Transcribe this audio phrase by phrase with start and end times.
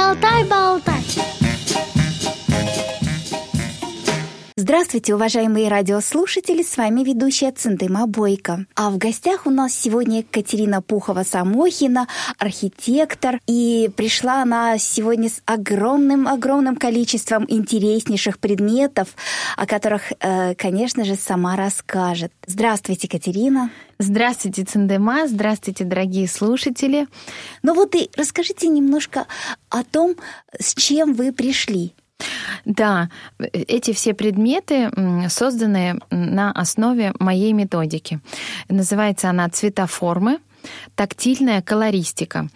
[0.00, 0.89] 超大宝的
[4.70, 8.66] Здравствуйте, уважаемые радиослушатели, с вами ведущая Центыма Бойко.
[8.76, 12.06] А в гостях у нас сегодня Катерина Пухова-Самохина,
[12.38, 19.08] архитектор, и пришла она сегодня с огромным-огромным количеством интереснейших предметов,
[19.56, 22.30] о которых, э, конечно же, сама расскажет.
[22.46, 23.72] Здравствуйте, Катерина.
[23.98, 27.08] Здравствуйте, Цендема, здравствуйте, дорогие слушатели.
[27.64, 29.26] Ну вот и расскажите немножко
[29.68, 30.14] о том,
[30.60, 31.92] с чем вы пришли.
[32.64, 34.90] Да, эти все предметы
[35.28, 38.20] созданы на основе моей методики.
[38.68, 40.38] Называется она «Цветоформы.
[40.94, 42.48] Тактильная колористика».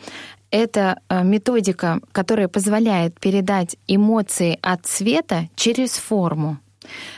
[0.50, 6.58] Это э, методика, которая позволяет передать эмоции от цвета через форму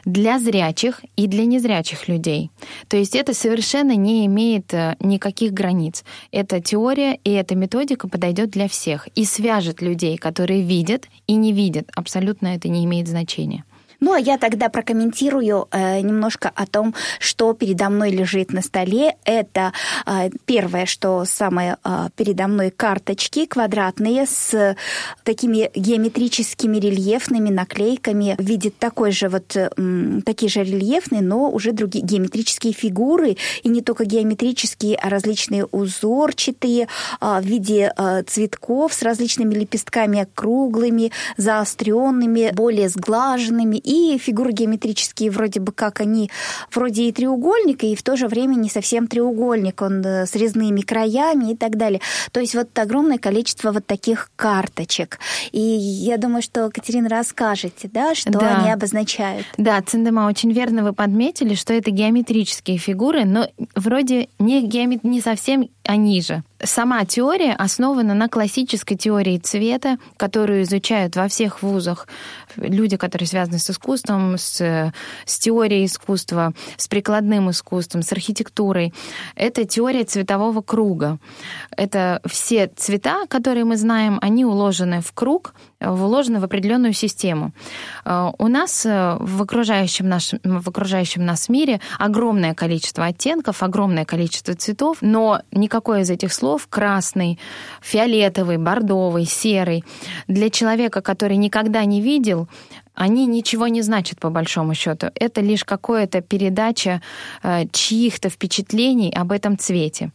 [0.04, 2.50] для зрячих и для незрячих людей.
[2.88, 6.04] То есть это совершенно не имеет э, никаких границ.
[6.32, 11.52] Эта теория и эта методика подойдет для всех и свяжет людей, которые видят и не
[11.52, 11.90] видят.
[11.94, 13.64] Абсолютно это не имеет значения.
[14.00, 19.16] Ну, а я тогда прокомментирую э, немножко о том, что передо мной лежит на столе.
[19.24, 19.72] Это
[20.06, 24.76] э, первое, что самое э, передо мной карточки квадратные с
[25.24, 29.70] такими геометрическими рельефными наклейками в виде такой же вот э,
[30.24, 36.88] такие же рельефные, но уже другие геометрические фигуры и не только геометрические, а различные узорчатые
[37.20, 45.30] э, в виде э, цветков с различными лепестками круглыми, заостренными, более сглаженными и фигуры геометрические
[45.30, 46.30] вроде бы как они
[46.72, 50.80] вроде и треугольник, и в то же время не совсем треугольник, он э, с резными
[50.80, 52.00] краями и так далее.
[52.32, 55.18] То есть вот огромное количество вот таких карточек.
[55.52, 58.58] И я думаю, что, Катерина, расскажете, да, что да.
[58.58, 59.46] они обозначают.
[59.56, 65.04] Да, Циндема, очень верно вы подметили, что это геометрические фигуры, но вроде не, геомет...
[65.04, 66.42] не совсем они же.
[66.62, 72.08] Сама теория основана на классической теории цвета, которую изучают во всех вузах
[72.56, 74.92] люди, которые связаны с искусством, с,
[75.24, 78.92] с теорией искусства, с прикладным искусством, с архитектурой.
[79.34, 81.18] Это теория цветового круга.
[81.76, 87.52] Это все цвета, которые мы знаем, они уложены в круг, вложены в определенную систему.
[88.04, 94.04] Э, у нас э, в окружающем, наш, в окружающем нас мире огромное количество оттенков, огромное
[94.04, 97.38] количество цветов, но никакое из этих слов красный,
[97.82, 99.84] фиолетовый, бордовый, серый
[100.28, 102.48] для человека, который никогда не видел,
[102.96, 105.10] они ничего не значат по большому счету.
[105.14, 107.02] Это лишь какая-то передача
[107.42, 110.10] э, чьих-то впечатлений об этом цвете.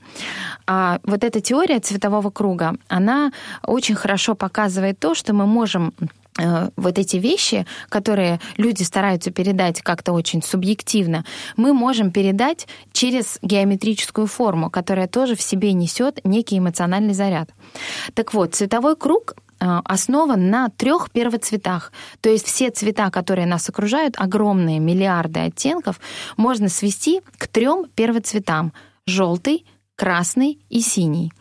[0.68, 3.32] А вот эта теория цветового круга, она
[3.66, 5.94] очень хорошо показывает то, что мы можем
[6.40, 11.24] э, вот эти вещи, которые люди стараются передать как-то очень субъективно,
[11.58, 17.50] мы можем передать через геометрическую форму, которая тоже в себе несет некий эмоциональный заряд.
[18.16, 21.92] Так вот, цветовой круг основан на трех первоцветах.
[22.22, 26.00] То есть все цвета, которые нас окружают, огромные миллиарды оттенков,
[26.36, 28.74] можно свести к трем первоцветам—
[29.06, 31.32] желтый, красный и синий.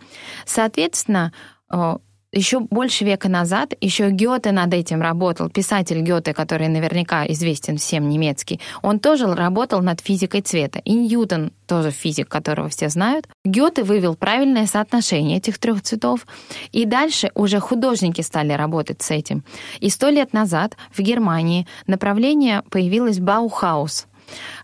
[0.44, 1.32] Соответственно,
[1.72, 1.96] э,
[2.32, 8.08] еще больше века назад, еще Гёте над этим работал, писатель Гёте, который наверняка известен всем
[8.08, 10.80] немецкий, он тоже работал над физикой цвета.
[10.84, 13.26] И Ньютон, тоже физик, которого все знают.
[13.44, 16.26] Гёте вывел правильное соотношение этих трех цветов,
[16.72, 19.44] и дальше уже художники стали работать с этим.
[19.80, 24.06] И сто лет назад в Германии направление появилось Баухаус—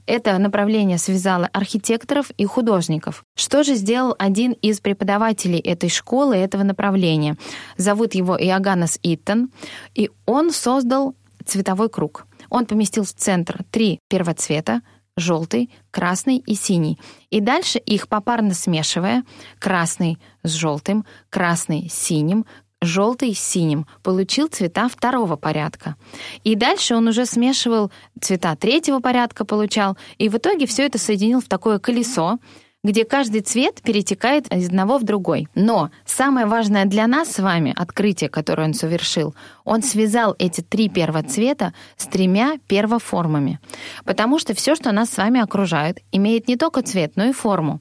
[0.06, 3.24] это направление связало архитекторов и художников.
[3.36, 7.36] Что же сделал один из преподавателей этой школы, этого направления?
[7.76, 9.50] Зовут его Иоганнес Иттон,
[9.94, 12.26] и он создал цветовой круг.
[12.50, 14.82] Он поместил в центр три первоцвета—
[15.16, 16.98] желтый, красный и синий.
[17.30, 19.24] И дальше их попарно смешивая,
[19.58, 22.44] красный с желтым, красный с синим,
[22.86, 25.96] желтый с синим, получил цвета второго порядка.
[26.44, 31.40] И дальше он уже смешивал цвета третьего порядка, получал, и в итоге все это соединил
[31.40, 32.38] в такое колесо,
[32.86, 35.48] где каждый цвет перетекает из одного в другой.
[35.54, 39.34] Но самое важное для нас с вами открытие, которое он совершил,
[39.64, 43.58] он связал эти три первоцвета с тремя первоформами.
[44.04, 47.80] Потому что все, что нас с вами окружает, имеет не только цвет, но и форму.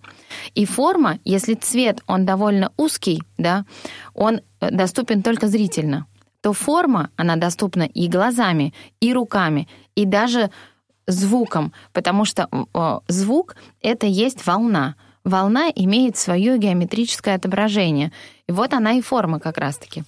[0.56, 3.66] И форма, если цвет, он довольно узкий, да,
[4.16, 4.42] он
[4.72, 6.08] доступен только зрительно,
[6.42, 10.52] то форма, она доступна и глазами, и руками, и даже
[11.08, 12.50] звуком, потому что
[13.08, 14.96] звук— это есть волна.
[15.24, 18.12] Волна имеет свое геометрическое отображение.
[18.48, 20.04] И вот она и форма как раз-таки.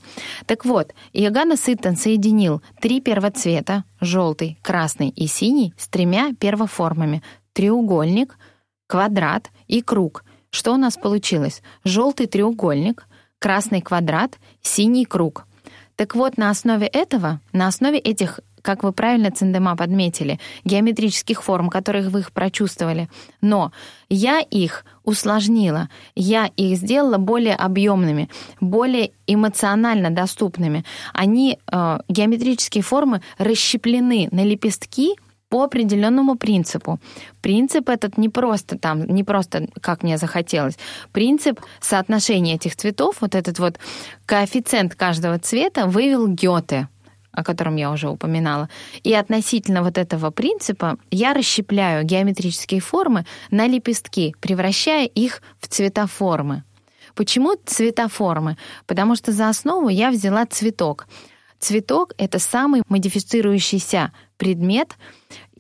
[0.46, 7.24] Так вот, Иоганн Ситтон соединил три первоцвета— желтый, красный и синий— с тремя первоформами—
[7.54, 8.38] треугольник,
[8.86, 10.24] квадрат и круг.
[10.52, 11.64] Что у нас получилось?
[11.84, 13.07] Желтый треугольник,
[13.40, 15.46] красный квадрат, синий круг.
[15.96, 21.70] Так вот, на основе этого, на основе этих как вы правильно, Циндема, подметили, геометрических форм,
[21.70, 23.08] которых вы их прочувствовали.
[23.40, 23.72] Но
[24.10, 28.30] я их усложнила, я их сделала более объемными,
[28.60, 30.84] более эмоционально доступными.
[31.14, 35.16] Они, э, геометрические формы, расщеплены на лепестки,
[35.50, 37.00] по определенному принципу.
[37.42, 40.78] Принцип этот не просто там, не просто как мне захотелось.
[41.12, 43.80] Принцип соотношения этих цветов, вот этот вот
[44.26, 46.88] коэффициент каждого цвета вывел Гёте
[47.38, 48.68] о котором я уже упоминала.
[49.04, 56.64] И относительно вот этого принципа я расщепляю геометрические формы на лепестки, превращая их в цветоформы.
[57.14, 58.58] Почему цветоформы?
[58.88, 61.08] Потому что за основу я взяла цветок.
[61.60, 64.98] Цветок— это самый модифицирующийся предмет,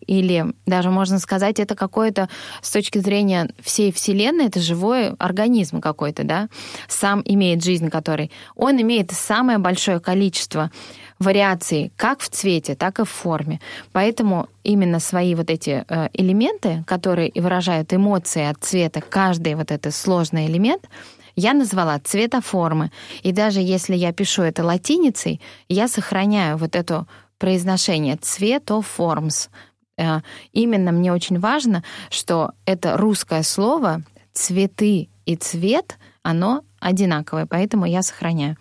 [0.07, 2.29] или даже можно сказать, это какое-то
[2.61, 6.49] с точки зрения всей Вселенной, это живой организм какой-то, да,
[6.87, 10.71] сам имеет жизнь, который, он имеет самое большое количество
[11.19, 13.59] вариаций как в цвете, так и в форме.
[13.91, 19.93] Поэтому именно свои вот эти э, элементы, которые выражают эмоции от цвета, каждый вот этот
[19.93, 20.87] сложный элемент,
[21.35, 22.91] я назвала цветоформы.
[23.23, 25.39] И даже если я пишу это латиницей,
[25.69, 27.05] я сохраняю вот это
[27.37, 29.49] произношение цветоформс.
[29.97, 30.21] Э,
[30.53, 34.03] именно мне очень важно, что это русское слово
[34.33, 38.57] цветы и цвет, оно одинаковое, поэтому я сохраняю.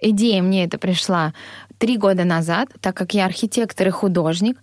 [0.00, 1.32] Идея мне это пришла
[1.78, 4.58] три года назад, так как я архитектор и художник,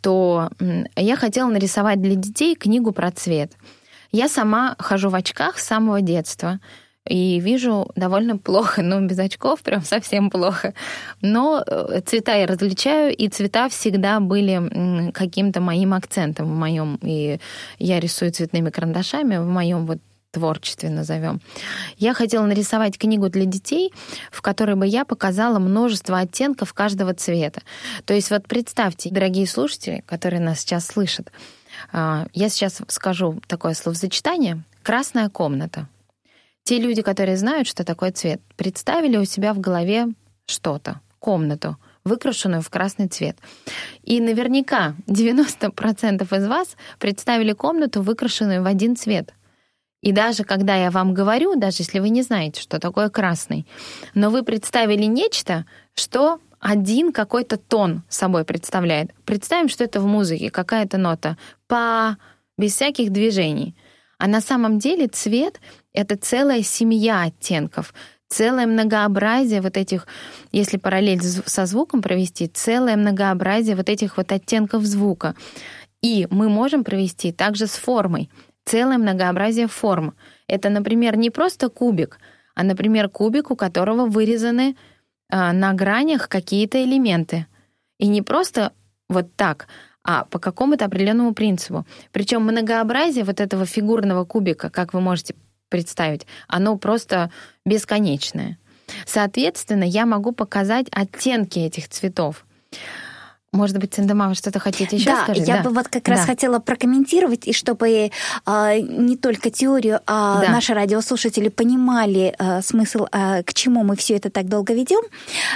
[0.00, 0.50] то
[0.96, 3.52] я хотела нарисовать для детей книгу про цвет.
[4.12, 6.60] Я сама хожу в очках с самого детства
[7.08, 10.74] и вижу довольно плохо, ну, без очков прям совсем плохо.
[11.22, 16.98] Но э, цвета я различаю, и цвета всегда были каким-то моим акцентом в моем.
[17.02, 17.40] И
[17.78, 19.98] я рисую цветными карандашами в моем вот
[20.30, 21.40] творчестве назовем.
[21.96, 23.92] Я хотела нарисовать книгу для детей,
[24.30, 27.62] в которой бы я показала множество оттенков каждого цвета.
[28.04, 31.32] То есть вот представьте, дорогие слушатели, которые нас сейчас слышат,
[31.92, 35.88] а, я сейчас скажу такое словосочетание «красная комната».
[36.64, 40.08] Те люди, которые знают, что такое цвет, представили у себя в голове
[40.46, 43.36] что-то, комнату, выкрашенную в красный цвет.
[44.02, 49.34] И наверняка 90% из вас представили комнату, выкрашенную в один цвет.
[50.00, 53.66] И даже когда я вам говорю, даже если вы не знаете, что такое красный,
[54.14, 59.12] но вы представили нечто, что один какой-то тон собой представляет.
[59.24, 61.36] Представим, что это в музыке, какая-то нота.
[61.66, 62.18] Па,
[62.56, 63.74] без всяких движений.
[64.20, 65.60] А на самом деле цвет—
[65.94, 67.94] это целая семья оттенков,
[68.28, 70.06] целое многообразие вот этих,
[70.52, 75.34] если параллель со звуком провести, целое многообразие вот этих вот оттенков звука.
[76.02, 78.30] И мы можем провести также с формой,
[78.66, 80.14] целое многообразие форм.
[80.46, 82.18] Это, например, не просто кубик,
[82.54, 84.76] а, например, кубик, у которого вырезаны
[85.30, 87.46] э, на гранях какие-то элементы.
[87.98, 88.72] И не просто
[89.08, 89.66] вот так,
[90.04, 91.86] а по какому-то определенному принципу.
[92.12, 95.34] Причем многообразие вот этого фигурного кубика, как вы можете
[95.68, 97.30] представить, оно просто
[97.64, 98.58] бесконечное.
[99.06, 102.44] Соответственно, я могу показать оттенки этих цветов.
[103.52, 105.48] Может быть, Циндама, вы что-то хотите еще да, сказать?
[105.48, 106.12] Я да, бы вот как да.
[106.12, 108.12] раз хотела прокомментировать, и чтобы
[108.46, 110.52] э, не только теорию, а да.
[110.52, 115.00] наши радиослушатели понимали э, смысл, э, к чему мы все это так долго ведем.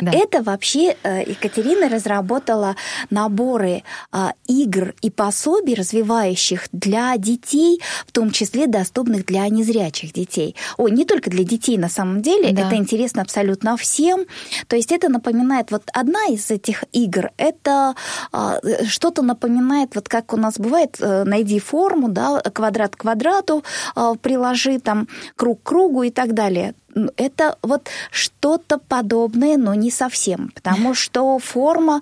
[0.02, 0.10] Да.
[0.10, 2.74] Это вообще э, Екатерина разработала
[3.10, 10.56] наборы э, игр и пособий, развивающих для детей, в том числе доступных для незрячих детей.
[10.78, 12.66] Ой, не только для детей на самом деле, да.
[12.66, 14.24] это интересно абсолютно всем.
[14.66, 17.83] То есть это напоминает, вот одна из этих игр, это
[18.32, 23.64] а, что-то напоминает, вот как у нас бывает, э, найди форму, да, квадрат к квадрату,
[23.94, 26.74] а, приложи там круг к кругу и так далее
[27.16, 32.00] это вот что-то подобное, но не совсем, потому что форма,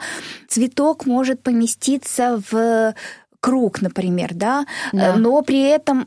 [0.48, 2.94] цветок может поместиться в
[3.40, 5.16] круг, например, да, да.
[5.16, 6.06] но при этом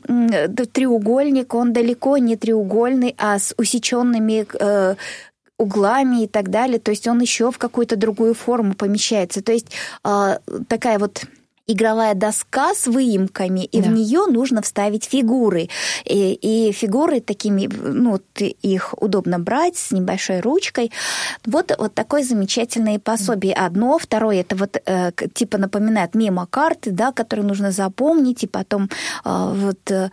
[0.72, 4.96] треугольник, он далеко не треугольный, а с усеченными э,
[5.58, 9.42] углами и так далее, то есть он еще в какую-то другую форму помещается.
[9.42, 9.68] То есть
[10.04, 11.24] э, такая вот
[11.66, 13.88] игровая доска с выемками, и да.
[13.88, 15.68] в нее нужно вставить фигуры.
[16.04, 20.92] И, и фигуры такими, ну, их удобно брать с небольшой ручкой.
[21.44, 23.54] Вот, вот такое замечательное пособие.
[23.54, 28.88] Одно, второе, это вот э, типа напоминает мимо-карты, да, которые нужно запомнить, и потом
[29.24, 29.90] э, вот...
[29.90, 30.10] Э,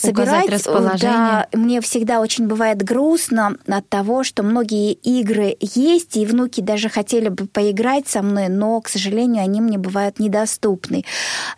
[0.00, 0.48] собирать.
[0.48, 1.00] расположение.
[1.00, 6.88] Да, мне всегда очень бывает грустно от того, что многие игры есть, и внуки даже
[6.88, 11.04] хотели бы поиграть со мной, но, к сожалению, они мне бывают недоступны.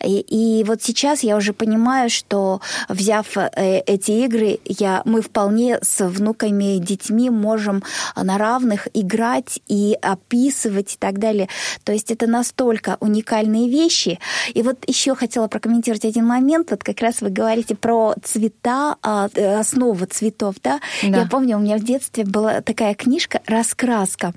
[0.05, 5.79] И, и вот сейчас я уже понимаю, что взяв э, эти игры, я, мы вполне
[5.83, 7.83] с внуками, детьми можем
[8.17, 11.49] на равных играть и описывать и так далее.
[11.85, 14.19] То есть это настолько уникальные вещи.
[14.55, 16.71] И вот еще хотела прокомментировать один момент.
[16.71, 20.81] Вот как раз вы говорите про цвета, а, э, основа цветов, да?
[21.03, 21.21] да?
[21.21, 24.35] Я помню, у меня в детстве была такая книжка «Раскраска».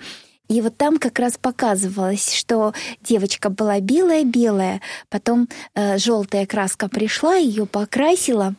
[0.48, 7.36] И вот там как раз показывалось, что девочка была белая-белая, потом э, желтая краска пришла,
[7.36, 8.54] ее покрасила,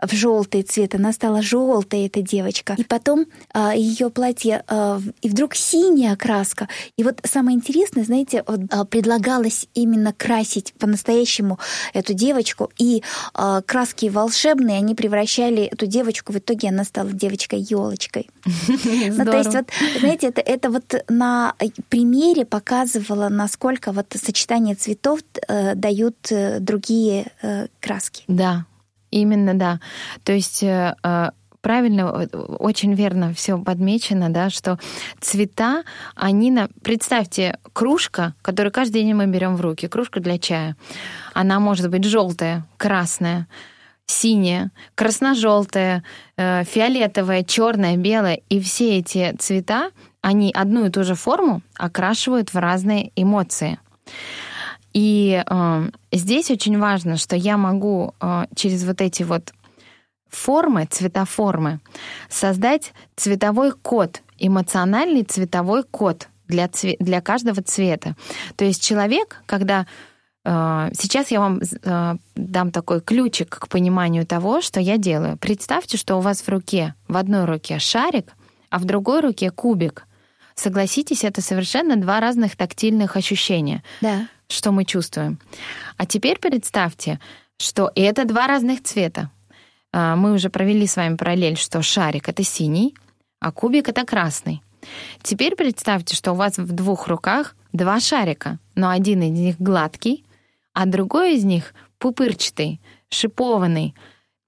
[0.00, 2.74] в желтый цвет, она стала желтой, эта девочка.
[2.76, 6.68] И потом а, ее платье, а, и вдруг синяя краска.
[6.96, 11.58] И вот самое интересное, знаете, вот, а, предлагалось именно красить по-настоящему
[11.94, 18.28] эту девочку, и а, краски волшебные, они превращали эту девочку, в итоге она стала девочкой-елочкой.
[18.46, 19.66] Ну, то есть, вот,
[19.98, 21.54] знаете, это, это вот на
[21.88, 28.24] примере показывало, насколько вот сочетание цветов э, дают э, другие э, краски.
[28.28, 28.66] Да,
[29.10, 29.80] Именно, да.
[30.24, 32.28] То есть э, э, правильно,
[32.60, 34.78] очень верно все подмечено, да, что
[35.20, 35.82] цвета,
[36.14, 36.68] они на...
[36.82, 40.76] Представьте, кружка, которую каждый день мы берем в руки, кружка для чая.
[41.34, 43.48] Она может быть желтая, красная,
[44.06, 46.04] синяя, красно-желтая,
[46.36, 48.40] э, фиолетовая, черная, белая.
[48.48, 53.78] И все эти цвета, они одну и ту же форму окрашивают в разные эмоции.
[54.96, 59.52] И э, здесь очень важно, что я могу э, через вот эти вот
[60.30, 61.80] формы, цветоформы,
[62.30, 68.16] создать цветовой код, эмоциональный цветовой код для, цве- для каждого цвета.
[68.56, 69.86] То есть человек, когда
[70.46, 75.36] э, Сейчас я вам э, дам такой ключик к пониманию того, что я делаю.
[75.36, 78.32] Представьте, что у вас в руке, в одной руке шарик,
[78.70, 80.06] а в другой руке кубик.
[80.54, 83.82] Согласитесь, это совершенно два разных тактильных ощущения.
[84.00, 85.38] Да что мы чувствуем.
[85.96, 87.20] А теперь представьте,
[87.58, 89.30] что это два разных цвета.
[89.92, 92.94] А, мы уже провели с вами параллель, что шарик— это синий,
[93.40, 94.62] а кубик— это красный.
[95.22, 100.24] Теперь представьте, что у вас в двух руках два шарика, но один из них гладкий,
[100.72, 103.94] а другой из них пупырчатый, шипованный—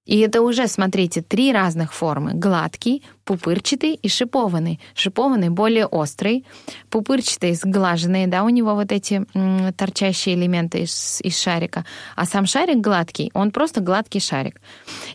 [0.09, 2.33] и это уже, смотрите, три разных формы.
[2.33, 4.81] Гладкий, пупырчатый и шипованный.
[4.95, 6.47] Шипованный более острый,
[6.89, 11.85] пупырчатый сглаженный, да, у него вот эти м, торчащие элементы из, из шарика.
[12.17, 14.63] А сам шарик гладкий, он просто гладкий шарик.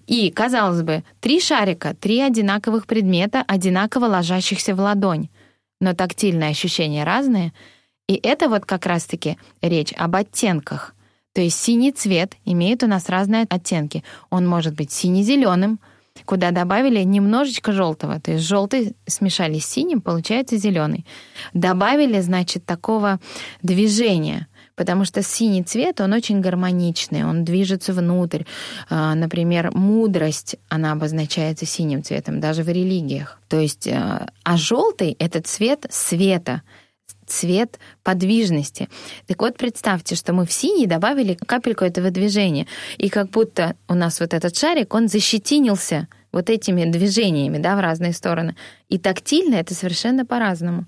[0.06, 5.30] И, казалось бы, три шарика, три одинаковых предмета, одинаково ложащихся в ладонь.
[5.82, 7.52] Но тактильные ощущения разные.
[8.08, 10.93] И это вот как раз-таки речь об оттенках—
[11.34, 14.04] то есть синий цвет имеет у нас разные оттенки.
[14.30, 15.80] Он может быть сине-зеленым,
[16.26, 18.20] куда добавили немножечко желтого.
[18.20, 21.06] То есть желтый смешали с синим, получается зеленый.
[21.54, 23.20] Добавили, значит, такого
[23.64, 28.44] движения, потому что синий цвет, он очень гармоничный, он движется внутрь.
[28.90, 33.40] А, например, мудрость, она обозначается синим цветом, даже в религиях.
[33.48, 36.62] То есть, а, а желтый— это цвет света—
[37.34, 38.90] цвет подвижности.
[39.28, 43.96] Так вот, представьте, что мы в синий добавили капельку этого движения, и как будто у
[43.96, 48.56] нас вот этот шарик, он защитинился вот этими движениями, да, в разные стороны.
[48.90, 50.86] И тактильно это совершенно по-разному.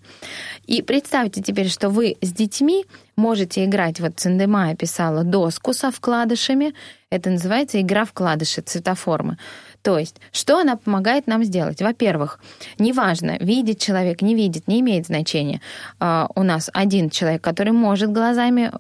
[0.66, 2.86] И представьте теперь, что вы с детьми
[3.16, 6.74] можете играть, вот Циндема описала доску со вкладышами,
[7.12, 9.38] это называется игра вкладыши, цветоформы.
[9.86, 11.80] То есть, что она помогает нам сделать?
[11.80, 12.40] Во-первых,
[12.80, 15.62] неважно, видит человек, не видит, не имеет значения.
[16.00, 18.72] Uh, у нас один человек, который может глазами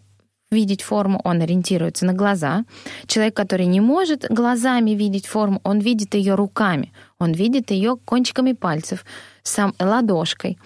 [0.49, 2.65] видеть форму, он ориентируется на глаза.
[3.05, 8.53] Человек, который не может глазами видеть форму, он видит ее руками, он видит ее кончиками
[8.53, 9.05] пальцев,
[9.43, 10.57] сам ладошкой.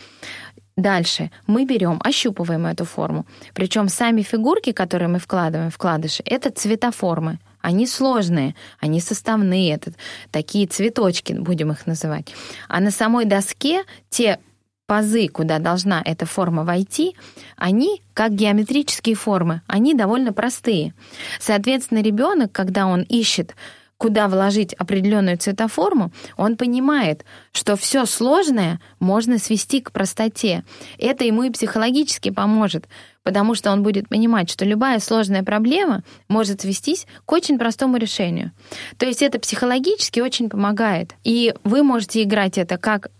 [0.77, 3.25] Дальше мы берем, ощупываем эту форму.
[3.53, 7.39] Причем сами фигурки, которые мы вкладываем в вкладыши, это цветоформы.
[7.61, 9.91] Они сложные, они составные, это
[10.31, 12.33] такие цветочки, будем их называть.
[12.67, 14.39] А на самой доске те
[14.85, 17.15] пазы, куда должна эта форма войти,
[17.57, 20.93] они, как геометрические формы, они довольно простые.
[21.39, 23.55] Соответственно, ребенок, когда он ищет
[23.99, 30.63] куда вложить определенную цветоформу, он понимает, что все сложное можно свести к простоте.
[30.97, 32.87] Это ему и психологически поможет,
[33.23, 38.51] потому что он будет понимать, что любая сложная проблема может свестись к очень простому решению.
[38.97, 41.15] То есть это психологически очень помогает.
[41.23, 43.11] И вы можете играть это как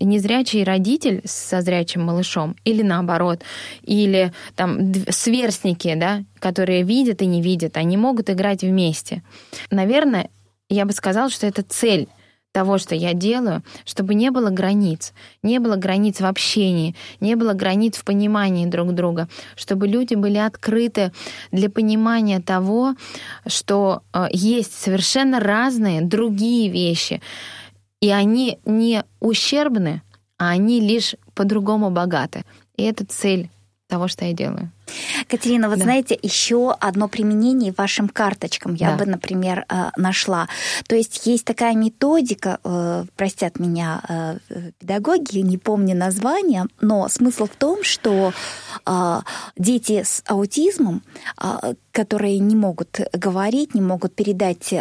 [0.00, 3.42] незрячий родитель со зрячим малышом, или наоборот,
[3.82, 9.22] или там сверстники, да, которые видят и не видят, они могут играть вместе.
[9.70, 10.30] Наверное,
[10.68, 12.08] я бы сказала, что это цель
[12.52, 17.52] того, что я делаю, чтобы не было границ, не было границ в общении, не было
[17.52, 21.12] границ в понимании друг друга, чтобы люди были открыты
[21.52, 22.94] для понимания того,
[23.46, 27.20] что э, есть совершенно разные другие вещи,
[28.00, 30.02] и они не ущербны,
[30.38, 32.44] а они лишь по-другому богаты.
[32.76, 33.50] И это цель
[33.88, 34.72] того, что я делаю.
[35.28, 35.84] Катерина, вот да.
[35.84, 39.04] знаете, еще одно применение вашим карточкам я да.
[39.04, 40.48] бы, например, э, нашла.
[40.86, 47.46] То есть есть такая методика, э, простят меня э, педагоги, не помню название, но смысл
[47.46, 48.32] в том, что
[49.56, 51.02] дети с аутизмом,
[51.92, 54.74] которые не могут говорить, не могут передать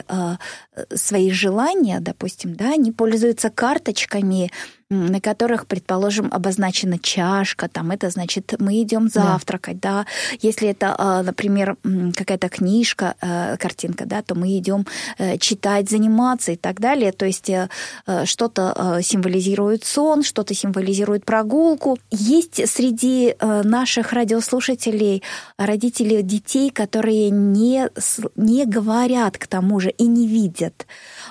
[0.94, 4.52] свои желания, допустим, да, они пользуются карточками,
[4.90, 10.04] на которых, предположим, обозначена чашка, там это значит, мы идем завтракать, да.
[10.04, 10.06] да.
[10.42, 11.78] Если это, а, например,
[12.16, 14.88] какая-то книжка, э, картинка, да, то мы идем
[15.20, 17.12] э, читать, заниматься и так далее.
[17.12, 17.70] То есть э,
[18.26, 22.00] что-то символизирует сон, что-то символизирует прогулку.
[22.10, 25.24] Есть среди наших радиослушателей
[25.58, 27.90] родители детей, которые не,
[28.36, 30.88] не говорят к тому же и не видят.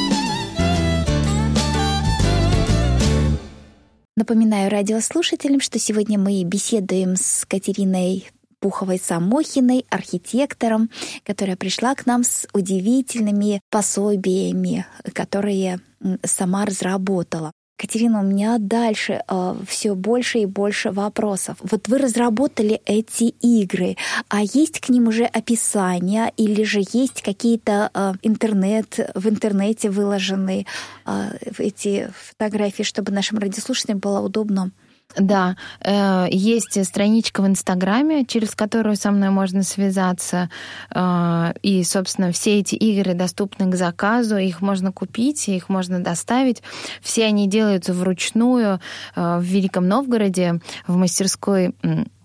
[4.18, 8.26] Напоминаю радиослушателям, что сегодня мы беседуем с Катериной
[8.61, 10.88] Пуховой-Самохиной, архитектором,
[11.22, 15.81] которая пришла к нам с удивительными пособиями, которые
[16.24, 17.52] сама разработала.
[17.76, 21.58] Катерина, у меня дальше э, а, все больше и больше вопросов.
[21.60, 23.96] Вот вы разработали эти игры,
[24.28, 30.64] а есть к ним уже описания или же есть какие-то э, интернет, в интернете выложенные
[31.04, 34.70] э, эти фотографии, чтобы нашим радиослушателям было удобно
[35.14, 40.50] да, э, есть страничка в Инстаграме, через которую со мной можно связаться.
[40.94, 46.62] Э, и, собственно, все эти игры доступны к заказу, их можно купить, их можно доставить.
[47.00, 48.80] Все они делаются вручную
[49.14, 51.74] э, в Великом Новгороде, в мастерской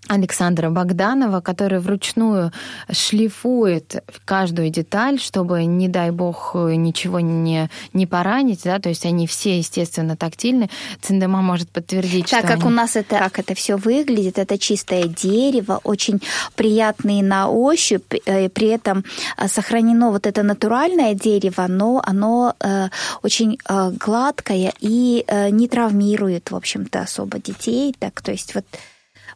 [0.08, 2.52] Александра Богданова, который вручную
[2.90, 9.26] шлифует каждую деталь, чтобы, не дай бог, ничего не, не поранить, да, то есть они
[9.26, 10.68] все, естественно, тактильны.
[11.00, 12.66] Циндема может подтвердить, так что как они...
[12.66, 16.20] у нас это, как это все выглядит, это чистое дерево, очень
[16.56, 19.04] приятные на ощупь, э, при этом
[19.36, 22.88] э, сохранено вот это натуральное дерево, но оно э,
[23.22, 28.64] очень гладкое и не травмирует, в общем-то, особо детей, так, то есть вот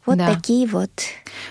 [0.06, 0.32] вот да.
[0.32, 0.90] такие вот.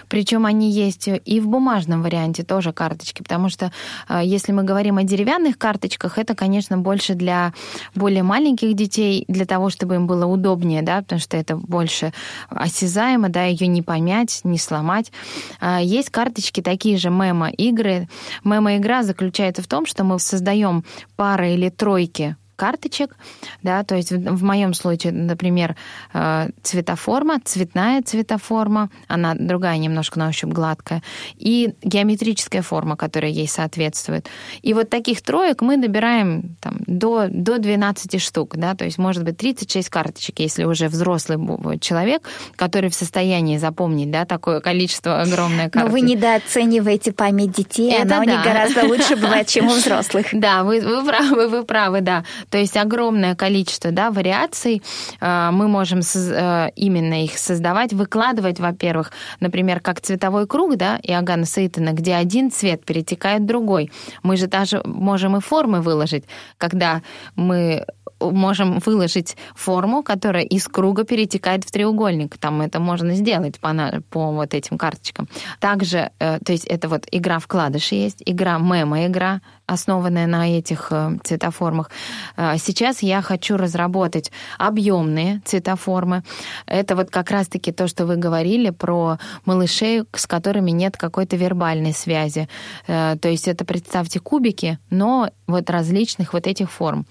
[0.07, 3.71] Причем они есть и в бумажном варианте тоже карточки, потому что
[4.09, 7.53] э, если мы говорим о деревянных карточках, это, конечно, больше для
[7.93, 12.13] более маленьких детей, для того, чтобы им было удобнее, да, потому что это больше
[12.49, 15.11] осязаемо, да, ее не помять, не сломать.
[15.59, 18.07] А, есть карточки такие же мемо-игры.
[18.43, 20.83] Мемо-игра заключается в том, что мы создаем
[21.15, 23.15] пары или тройки карточек,
[23.63, 25.75] да, то есть в, в моем случае, например,
[26.13, 31.03] э, цветоформа, цветная цветоформа, она другая немножко на ощупь гладкая,
[31.35, 34.27] и геометрическая форма, которая ей соответствует.
[34.61, 39.23] И вот таких троек мы набираем там, до, до 12 штук, да, то есть может
[39.23, 41.37] быть 36 карточек, если уже взрослый
[41.79, 45.87] человек, который в состоянии запомнить, да, такое количество огромное карточек.
[45.87, 48.19] Но вы недооцениваете память детей, Это она да.
[48.19, 50.27] у них гораздо лучше бывает, чем у взрослых.
[50.45, 52.23] Да, вы, вы правы, вы правы, да.
[52.49, 54.81] То есть огромное количество да, вариаций.
[55.19, 61.45] А, мы можем э, именно их создавать, выкладывать, во-первых, например, как цветовой круг, да, Иоганна
[61.45, 63.91] Сейтона, где один цвет перетекает в другой.
[64.23, 66.25] Мы же даже можем и формы выложить,
[66.57, 67.01] когда
[67.35, 67.85] мы
[68.19, 72.37] можем выложить форму, которая из круга перетекает в треугольник.
[72.37, 73.73] Там это можно сделать по,
[74.09, 75.27] по вот этим карточкам.
[75.59, 81.17] Также, э, то есть это вот игра вкладыши есть, игра мема-игра, основанная на этих э,
[81.23, 81.91] цветоформах.
[82.37, 86.23] Э, сейчас я хочу разработать объемные цветоформы.
[86.65, 91.93] Это вот как раз-таки то, что вы говорили про малышей, с которыми нет какой-то вербальной
[91.93, 92.47] связи.
[92.85, 97.05] То есть это, представьте, кубики, но вот различных вот этих форм.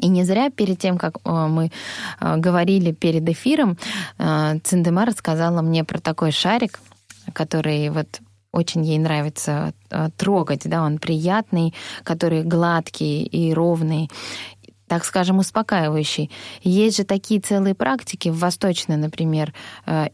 [0.00, 1.70] И не зря перед тем, как э, мы
[2.20, 3.78] э, говорили перед эфиром,
[4.18, 6.80] э, Циндема рассказала мне про такой шарик,
[7.32, 8.20] который вот
[8.52, 9.72] очень ей нравится
[10.16, 14.08] трогать, да, он приятный, который гладкий и ровный,
[14.86, 16.30] так скажем, успокаивающий.
[16.62, 19.52] Есть же такие целые практики в восточной, например,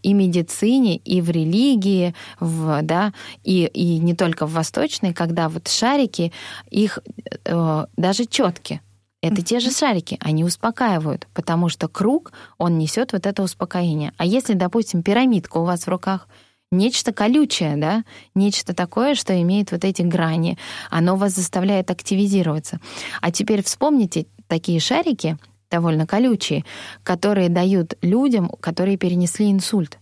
[0.03, 3.13] и медицине, и в религии, в, да,
[3.45, 6.33] и, и не только в восточной, когда вот шарики,
[6.71, 6.99] их
[7.45, 8.81] даже четкие,
[9.23, 14.13] это те же шарики, они успокаивают, потому что круг, он несет вот это успокоение.
[14.17, 16.27] А если, допустим, пирамидка у вас в руках,
[16.73, 18.05] нечто колючее, да,
[18.35, 20.59] нечто такое, что имеет вот эти грани,
[20.91, 22.81] оно вас заставляет активизироваться.
[23.21, 25.37] А теперь вспомните такие шарики,
[25.71, 26.65] довольно колючие,
[27.05, 30.00] которые дают людям, которые перенесли инсульт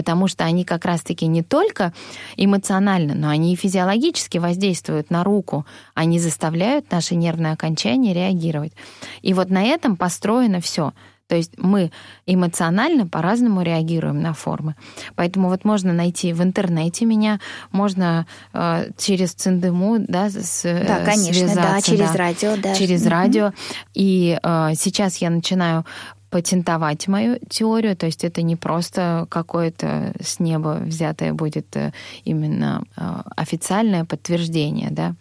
[0.00, 1.92] потому что они как раз-таки не только
[2.38, 8.72] эмоционально, но они и физиологически воздействуют на руку, они заставляют наши нервные окончания реагировать.
[9.20, 10.94] И вот на этом построено все.
[11.26, 11.92] То есть мы
[12.24, 14.74] эмоционально по-разному реагируем на формы.
[15.16, 21.54] Поэтому вот можно найти в интернете меня, можно э, через Циндему, да, с, да, конечно,
[21.54, 22.74] да, через да, радио, да.
[22.74, 23.10] Через mm-hmm.
[23.10, 23.52] радио.
[23.92, 25.84] И э, сейчас я начинаю
[26.30, 31.92] патентовать мою теорию, то есть это не просто какое-то с неба взятое будет э,
[32.24, 33.02] именно э,
[33.36, 35.14] официальное подтверждение, да.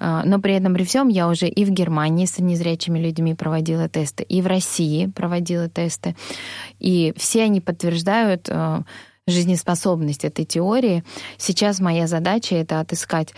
[0.00, 3.88] Э, но при этом при всем я уже и в Германии с незрячими людьми проводила
[3.88, 6.16] тесты, и в России проводила тесты,
[6.78, 8.48] и все они подтверждают
[9.28, 11.04] жизнеспособность этой теории.
[11.36, 13.34] Сейчас моя задача это отыскать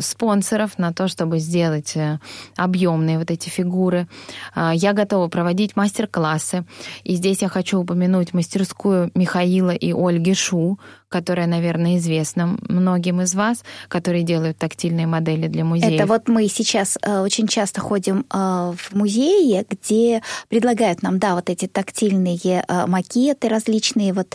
[0.00, 2.18] спонсоров на то, чтобы сделать э,
[2.56, 4.08] объемные вот эти фигуры.
[4.54, 6.64] Э, я готова проводить мастер-классы.
[7.04, 10.78] И здесь я хочу упомянуть мастерскую Михаила и Ольги Шу,
[11.12, 15.92] которая, наверное, известна многим из вас, которые делают тактильные модели для музеев.
[15.92, 21.34] Это вот мы сейчас э, очень часто ходим э, в музеи, где предлагают нам, да,
[21.34, 24.34] вот эти тактильные э, макеты различные, вот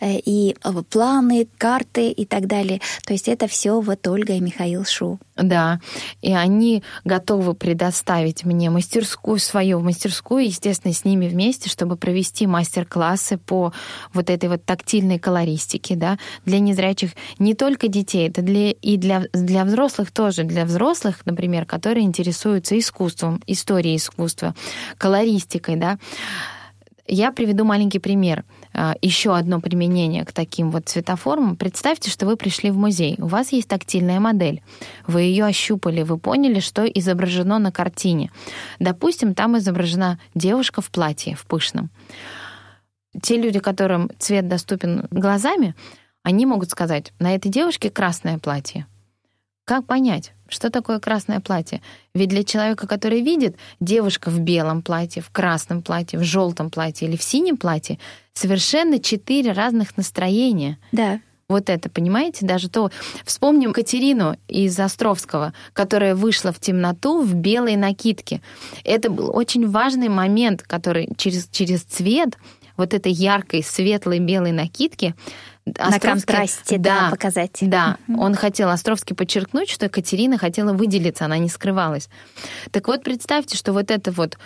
[0.00, 0.56] и
[0.90, 2.80] планы, карты и так далее.
[3.04, 5.20] То есть это все вот Ольга и Михаил Шу.
[5.36, 5.80] Да,
[6.22, 13.36] и они готовы предоставить мне мастерскую свою, мастерскую, естественно, с ними вместе, чтобы провести мастер-классы
[13.36, 13.72] по
[14.12, 19.26] вот этой вот тактильной колористике, да, для незрячих не только детей, это для, и для,
[19.32, 24.54] для взрослых тоже, для взрослых, например, которые интересуются искусством, историей искусства,
[24.98, 25.98] колористикой, да.
[27.06, 28.44] Я приведу маленький пример.
[28.74, 31.56] А, Еще одно применение к таким вот цветоформам.
[31.56, 33.16] Представьте, что вы пришли в музей.
[33.18, 34.62] У вас есть тактильная модель.
[35.06, 38.32] Вы ее ощупали, вы поняли, что изображено на картине.
[38.80, 41.90] Допустим, там изображена девушка в платье, в пышном.
[43.22, 45.76] Те люди, которым цвет доступен глазами,
[46.24, 48.86] они могут сказать, на этой девушке красное платье.
[49.64, 51.80] Как понять, что такое красное платье?
[52.14, 57.08] Ведь для человека, который видит, девушка в белом платье, в красном платье, в желтом платье
[57.08, 57.98] или в синем платье,
[58.34, 60.78] совершенно четыре разных настроения.
[60.92, 61.18] Да.
[61.48, 62.90] Вот это, понимаете, даже то...
[63.24, 68.42] Вспомним Катерину из Островского, которая вышла в темноту в белой накидке.
[68.82, 72.36] Это был очень важный момент, который через, через цвет
[72.76, 75.14] вот этой яркой, светлой белой накидки
[75.66, 77.58] на контрасте, да, да показать.
[77.60, 78.20] Да, угу.
[78.20, 82.08] он хотел Островский подчеркнуть, что Екатерина хотела выделиться, она не скрывалась.
[82.70, 84.36] Так вот, представьте, что вот эта вот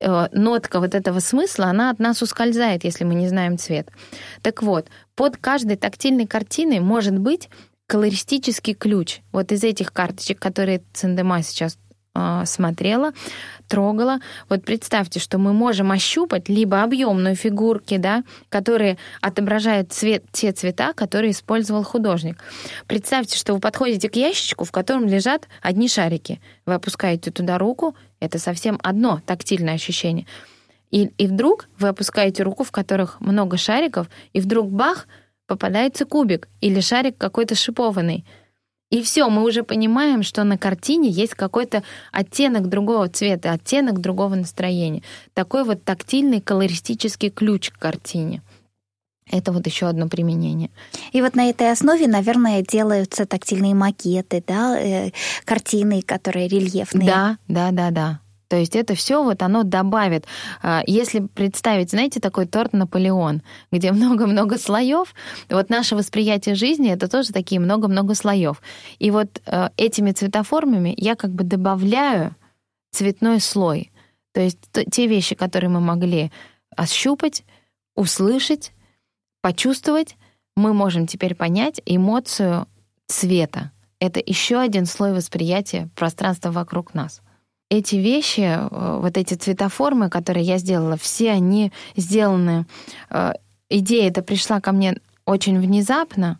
[0.00, 3.88] э, нотка вот этого смысла, она от нас ускользает, если мы не знаем цвет.
[4.42, 7.48] Так вот, под каждой тактильной картиной может быть
[7.86, 9.20] колористический ключ.
[9.32, 11.78] Вот из этих карточек, которые Цендема сейчас
[12.16, 13.12] э, смотрела,
[13.68, 14.18] трогала.
[14.48, 20.92] Вот представьте, что мы можем ощупать либо объемную фигурки, да, которые отображают цвет, те цвета,
[20.92, 22.42] которые использовал художник.
[22.86, 26.40] Представьте, что вы подходите к ящичку, в котором лежат одни шарики.
[26.64, 30.26] Вы опускаете туда руку, это совсем одно тактильное ощущение.
[30.90, 35.06] И, и вдруг вы опускаете руку, в которых много шариков, и вдруг бах,
[35.46, 38.24] попадается кубик или шарик какой-то шипованный.
[38.90, 44.36] И все, мы уже понимаем, что на картине есть какой-то оттенок другого цвета, оттенок другого
[44.36, 45.02] настроения.
[45.34, 48.42] Такой вот тактильный колористический ключ к картине.
[49.28, 50.70] Это вот еще одно применение.
[51.10, 55.10] И вот на этой основе, наверное, делаются тактильные макеты, да, э,
[55.44, 57.08] картины, которые рельефные.
[57.08, 58.20] Да, да, да, да.
[58.48, 60.26] То есть это все вот оно добавит.
[60.62, 65.14] А, если представить, знаете, такой торт Наполеон, где много-много слоев,
[65.48, 68.62] вот наше восприятие жизни это тоже такие много-много слоев.
[68.98, 72.36] И вот э, этими цветоформами я как бы добавляю
[72.92, 73.90] цветной слой.
[74.32, 74.58] То есть
[74.90, 76.30] те вещи, которые мы могли
[76.76, 77.44] ощупать,
[77.94, 78.72] услышать,
[79.40, 80.16] почувствовать,
[80.56, 82.66] мы можем теперь понять эмоцию
[83.06, 83.72] цвета.
[83.98, 87.22] Это еще один слой восприятия пространства вокруг нас
[87.68, 92.66] эти вещи, э, вот эти цветоформы, которые я сделала, все они сделаны.
[93.10, 93.32] Э,
[93.68, 96.38] идея эта пришла ко мне очень внезапно,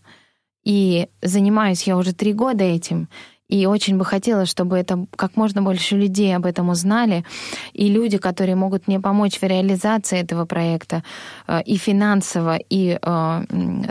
[0.64, 3.08] и занимаюсь я уже три года этим.
[3.48, 7.24] И очень бы хотелось, чтобы это как можно больше людей об этом узнали.
[7.72, 11.04] И люди, которые могут мне помочь в реализации этого проекта
[11.46, 13.42] э, и финансово, и э,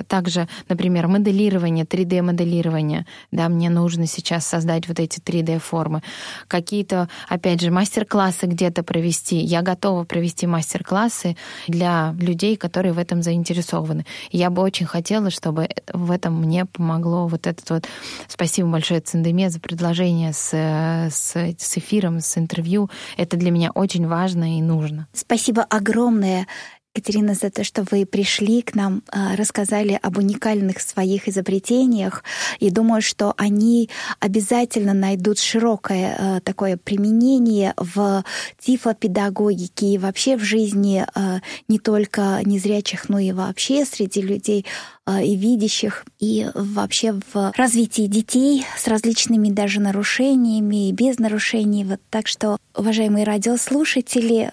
[0.09, 3.05] также, например, моделирование, 3D-моделирование.
[3.31, 6.03] Да, мне нужно сейчас создать вот эти 3D-формы.
[6.49, 9.37] Какие-то, опять же, мастер-классы где-то провести.
[9.37, 11.37] Я готова провести мастер-классы
[11.67, 14.05] для людей, которые в этом заинтересованы.
[14.31, 17.85] Я бы очень хотела, чтобы в этом мне помогло вот этот вот...
[18.27, 18.99] Спасибо большое,
[19.45, 22.89] Циндеме, за предложение с, с, с эфиром, с интервью.
[23.17, 25.07] Это для меня очень важно и нужно.
[25.13, 26.47] Спасибо огромное.
[26.95, 32.23] Катерина, за то, что вы пришли к нам, а, рассказали об уникальных своих изобретениях.
[32.61, 33.89] И думаю, что они
[34.21, 38.23] обязательно найдут широкое а, такое применение в
[38.59, 44.65] тифлопедагогике и вообще в жизни а, не только незрячих, но и вообще среди людей
[45.07, 51.83] и видящих, и вообще в развитии детей с различными даже нарушениями и без нарушений.
[51.83, 54.51] Вот так что, уважаемые радиослушатели,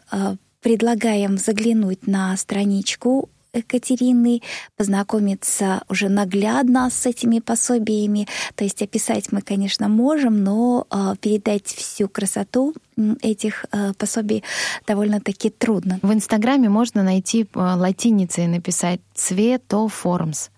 [0.63, 4.41] предлагаем заглянуть на страничку Екатерины,
[4.77, 8.27] познакомиться уже наглядно с этими пособиями.
[8.55, 12.75] То есть описать мы, конечно, можем, но э, передать всю красоту
[13.21, 14.43] этих э, пособий
[14.87, 15.99] довольно-таки трудно.
[16.03, 20.51] В Инстаграме можно найти э, латиницей написать «цветоформс».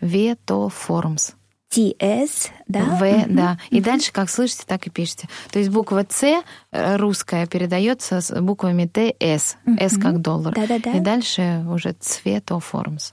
[0.00, 1.35] «Цветоформс».
[1.70, 2.84] TS, да?
[2.84, 3.26] В, mm-hmm.
[3.28, 3.58] да.
[3.70, 3.82] И mm-hmm.
[3.82, 5.28] дальше, как слышите, так и пишете.
[5.50, 9.56] То есть буква С э, русская передается с буквами Т, С.
[9.66, 9.88] Mm-hmm.
[9.88, 10.54] С как доллар.
[10.54, 10.92] Да-да-да.
[10.92, 13.12] И дальше уже цветоформс.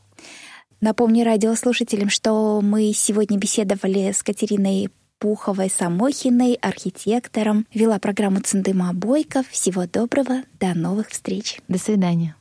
[0.81, 7.65] Напомню радиослушателям, что мы сегодня беседовали с Катериной Пуховой Самохиной, архитектором.
[7.73, 9.47] Вела программу Цендыма Бойков.
[9.47, 11.61] Всего доброго, до новых встреч.
[11.69, 12.35] До свидания.